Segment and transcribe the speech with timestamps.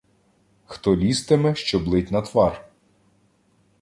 [0.65, 2.67] Хто лізтиме, щоб лить на твар.